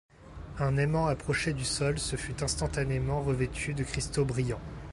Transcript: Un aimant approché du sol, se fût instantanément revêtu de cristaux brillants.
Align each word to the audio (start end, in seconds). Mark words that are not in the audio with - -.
Un 0.57 0.77
aimant 0.77 1.05
approché 1.05 1.53
du 1.53 1.63
sol, 1.63 1.99
se 1.99 2.15
fût 2.15 2.41
instantanément 2.43 3.21
revêtu 3.21 3.75
de 3.75 3.83
cristaux 3.83 4.25
brillants. 4.25 4.59